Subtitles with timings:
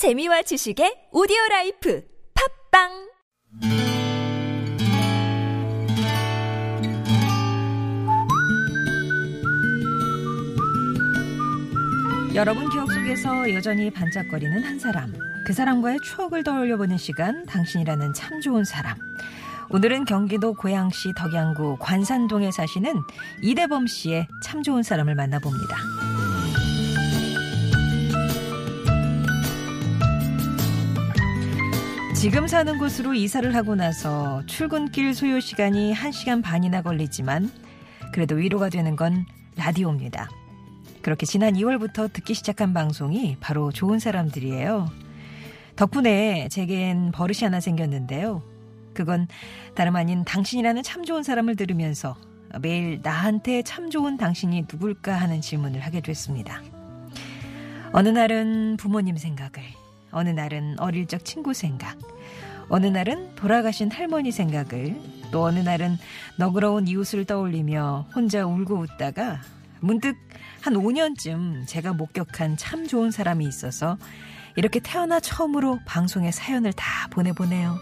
[0.00, 2.02] 재미와 지식의 오디오 라이프
[2.72, 2.88] 팟빵
[12.34, 15.12] 여러분 기억 속에서 여전히 반짝거리는 한 사람.
[15.46, 18.96] 그 사람과의 추억을 떠올려보는 시간, 당신이라는 참 좋은 사람.
[19.68, 22.94] 오늘은 경기도 고양시 덕양구 관산동에 사시는
[23.42, 25.99] 이대범 씨의 참 좋은 사람을 만나봅니다.
[32.20, 37.50] 지금 사는 곳으로 이사를 하고 나서 출근길 소요 시간이 1시간 반이나 걸리지만
[38.12, 39.24] 그래도 위로가 되는 건
[39.56, 40.28] 라디오입니다.
[41.00, 44.90] 그렇게 지난 2월부터 듣기 시작한 방송이 바로 좋은 사람들이에요.
[45.76, 48.42] 덕분에 제겐 버릇이 하나 생겼는데요.
[48.92, 49.26] 그건
[49.74, 52.18] 다름 아닌 당신이라는 참 좋은 사람을 들으면서
[52.60, 56.60] 매일 나한테 참 좋은 당신이 누굴까 하는 질문을 하게 됐습니다.
[57.92, 59.62] 어느 날은 부모님 생각을,
[60.12, 61.98] 어느 날은 어릴 적 친구 생각,
[62.68, 64.96] 어느 날은 돌아가신 할머니 생각을,
[65.30, 65.96] 또 어느 날은
[66.36, 69.40] 너그러운 이웃을 떠올리며 혼자 울고 웃다가
[69.80, 70.16] 문득
[70.60, 73.96] 한 5년쯤 제가 목격한 참 좋은 사람이 있어서
[74.56, 77.78] 이렇게 태어나 처음으로 방송에 사연을 다 보내보네요.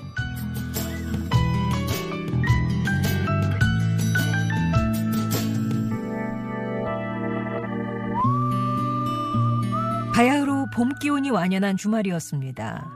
[11.08, 12.86] 기온이 완연한 주말이었습니다.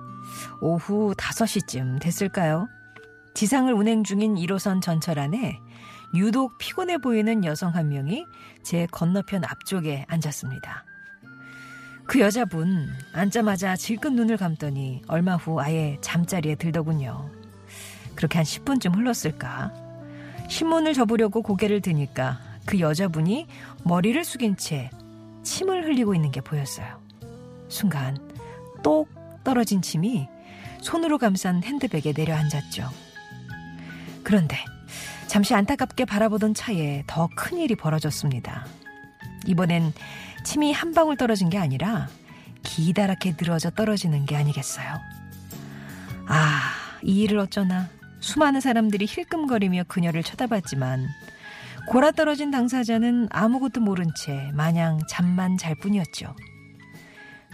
[0.60, 2.68] 오후 5시쯤 됐을까요?
[3.32, 5.58] 지상을 운행 중인 1호선 전철 안에
[6.14, 8.26] 유독 피곤해 보이는 여성 한 명이
[8.62, 10.84] 제 건너편 앞쪽에 앉았습니다.
[12.04, 17.30] 그 여자분 앉자마자 질끈 눈을 감더니 얼마 후 아예 잠자리에 들더군요.
[18.14, 19.72] 그렇게 한 10분쯤 흘렀을까?
[20.50, 23.46] 신문을 접으려고 고개를 드니까 그 여자분이
[23.84, 24.90] 머리를 숙인 채
[25.44, 27.01] 침을 흘리고 있는 게 보였어요.
[27.72, 28.18] 순간
[28.82, 29.08] 똑
[29.44, 30.28] 떨어진 침이
[30.82, 32.88] 손으로 감싼 핸드백에 내려앉았죠.
[34.22, 34.56] 그런데
[35.26, 38.66] 잠시 안타깝게 바라보던 차에 더 큰 일이 벌어졌습니다.
[39.46, 39.92] 이번엔
[40.44, 42.08] 침이 한 방울 떨어진 게 아니라
[42.62, 44.86] 기다랗게 늘어져 떨어지는 게 아니겠어요.
[46.28, 46.60] 아,
[47.02, 47.88] 이 일을 어쩌나
[48.20, 51.06] 수많은 사람들이 힐끔거리며 그녀를 쳐다봤지만
[51.88, 56.36] 골아 떨어진 당사자는 아무것도 모른 채 마냥 잠만 잘 뿐이었죠.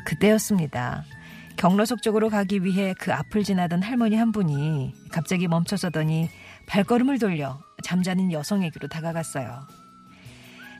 [0.04, 1.04] 그때였습니다.
[1.56, 6.30] 경로석 쪽으로 가기 위해 그 앞을 지나던 할머니 한 분이 갑자기 멈춰서더니
[6.66, 9.66] 발걸음을 돌려 잠자는 여성에게로 다가갔어요.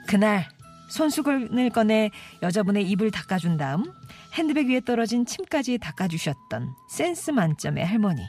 [0.07, 0.49] 그날
[0.89, 2.11] 손수건을 꺼내
[2.43, 3.85] 여자분의 입을 닦아준 다음
[4.35, 8.23] 핸드백 위에 떨어진 침까지 닦아주셨던 센스 만점의 할머니.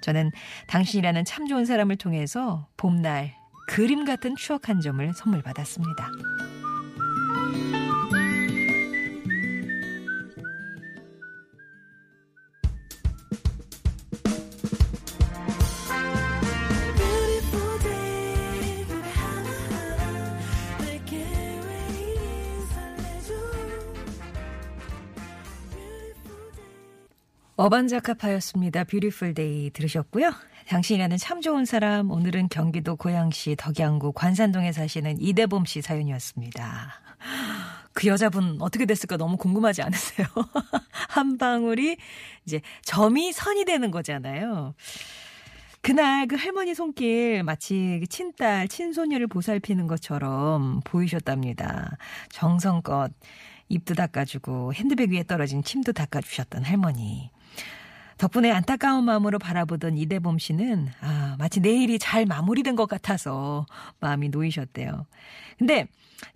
[0.00, 0.30] 저는
[0.68, 3.34] 당신이라는 참 좋은 사람을 통해서 봄날
[3.68, 6.08] 그림 같은 추억 한 점을 선물 받았습니다.
[27.58, 28.84] 어반자카파였습니다.
[28.84, 30.32] Beautiful Day 들으셨고요.
[30.68, 36.92] 당신이라는 참 좋은 사람 오늘은 경기도 고양시 덕양구 관산동에 사시는 이대범 씨 사연이었습니다.
[37.94, 40.28] 그 여자분 어떻게 됐을까 너무 궁금하지 않으세요?
[41.08, 41.96] 한 방울이
[42.46, 44.74] 이제 점이 선이 되는 거잖아요.
[45.80, 51.96] 그날 그 할머니 손길 마치 그 친딸, 친손녀를 보살피는 것처럼 보이셨답니다.
[52.30, 53.10] 정성껏
[53.68, 57.32] 입도 닦아주고 핸드백 위에 떨어진 침도 닦아주셨던 할머니.
[58.18, 63.64] 덕분에 안타까운 마음으로 바라보던 이대범 씨는 아, 마치 내일이 잘 마무리된 것 같아서
[64.00, 65.06] 마음이 놓이셨대요.
[65.56, 65.86] 근데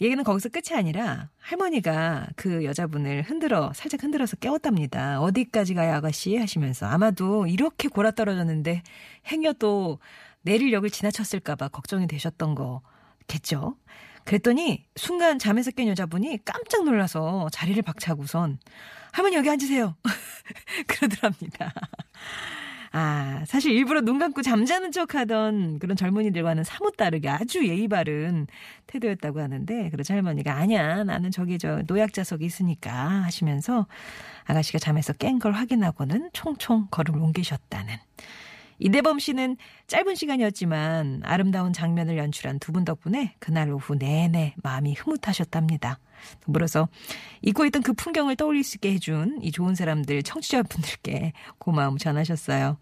[0.01, 5.21] 얘기는 거기서 끝이 아니라 할머니가 그 여자분을 흔들어 살짝 흔들어서 깨웠답니다.
[5.21, 8.83] 어디까지 가야 아가씨 하시면서 아마도 이렇게 골아 떨어졌는데
[9.27, 9.99] 행여 또
[10.43, 13.77] 내릴 역을 지나쳤을까봐 걱정이 되셨던 거겠죠.
[14.25, 18.61] 그랬더니 순간 잠에서 깬 여자분이 깜짝 놀라서 자리를 박차고선
[19.11, 19.97] 할머니 여기 앉으세요.
[20.89, 21.73] 그러더랍니다.
[22.95, 28.47] 아, 사실 일부러 눈 감고 잠자는 척 하던 그런 젊은이들과는 사뭇 다르게 아주 예의 바른
[28.87, 32.93] 태도였다고 하는데, 그래서 할머니가 아니야, 나는 저기 저 노약자석이 있으니까
[33.25, 33.87] 하시면서
[34.45, 37.97] 아가씨가 잠에서 깬 걸 확인하고는 총총 걸음을 옮기셨다는.
[38.83, 39.57] 이대범 씨는
[39.87, 45.99] 짧은 시간이었지만 아름다운 장면을 연출한 두 분 덕분에 그날 오후 내내 마음이 흐뭇하셨답니다.
[46.41, 46.89] 더불어서
[47.43, 52.79] 잊고 있던 그 풍경을 떠올릴 수 있게 해준 이 좋은 사람들 청취자분들께 고마움 전하셨어요.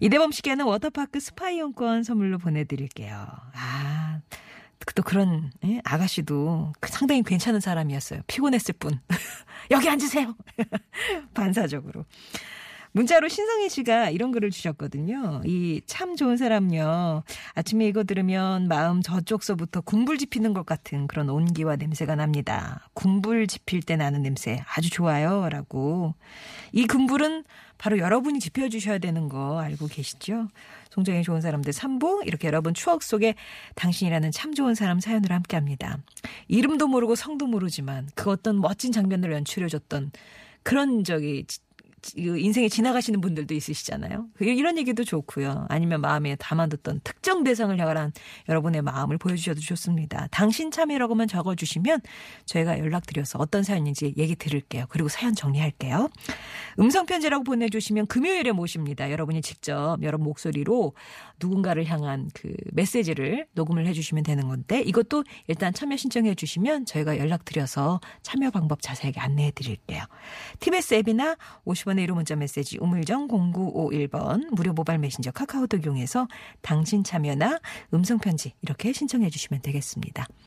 [0.00, 3.28] 이대범 씨께는 워터파크 스파 이용권 선물로 보내드릴게요.
[3.54, 4.20] 아,
[4.94, 5.80] 또 그런 예?
[5.84, 8.22] 아가씨도 그 상당히 괜찮은 사람이었어요.
[8.26, 8.98] 피곤했을 뿐.
[9.70, 10.34] 여기 앉으세요.
[11.34, 12.04] 반사적으로.
[12.94, 15.40] 문자로 신성희 씨가 이런 글을 주셨거든요.
[15.44, 17.22] 이 참 좋은 사람요.
[17.54, 22.88] 아침에 이거 들으면 마음 저쪽서부터 군불 지피는 것 같은 그런 온기와 냄새가 납니다.
[22.94, 25.48] 군불 지필 때 나는 냄새 아주 좋아요.
[25.48, 26.14] 라고.
[26.72, 27.44] 이 군불은
[27.78, 30.48] 바로 여러분이 지펴주셔야 되는 거 알고 계시죠?
[30.90, 33.34] 송정의 좋은 사람들 3부 이렇게 여러분 추억 속에
[33.74, 35.98] 당신이라는 참 좋은 사람 사연으로 함께합니다.
[36.48, 40.12] 이름도 모르고 성도 모르지만 그 어떤 멋진 장면을 연출해줬던
[40.62, 41.44] 그런 저기
[42.16, 44.26] 인생에 지나가시는 분들도 있으시잖아요.
[44.34, 45.66] 그 이런 얘기도 좋고요.
[45.68, 48.12] 아니면 마음에 담아뒀던 특정 대상을 향한
[48.48, 50.28] 여러분의 마음을 보여주셔도 좋습니다.
[50.30, 52.00] 당신 참여라고만 적어주시면
[52.46, 54.86] 저희가 연락드려서 어떤 사연인지 얘기 들을게요.
[54.88, 56.10] 그리고 사연 정리할게요.
[56.78, 59.10] 음성편지라고 보내주시면 금요일에 모십니다.
[59.10, 60.94] 여러분이 직접 여러분 목소리로
[61.40, 68.00] 누군가를 향한 그 메시지를 녹음을 해주시면 되는 건데 이것도 일단 참여 신청해 주시면 저희가 연락드려서
[68.22, 70.02] 참여 방법 자세하게 안내해 드릴게요.
[70.60, 71.36] TBS 앱이나
[71.92, 76.28] 50원의 1호 문자 메시지 우물정 0951번 무료 모바일 메신저 카카오톡 이용해서
[76.60, 77.60] 당신 참여나
[77.92, 80.26] 음성편지 이렇게 신청해 주시면 되겠습니다.